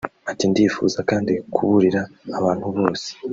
Ati 0.31 0.43
“Ndifuza 0.51 0.99
kandi 1.09 1.33
kuburira 1.53 2.01
abantu 2.37 2.65
bose 2.75 3.07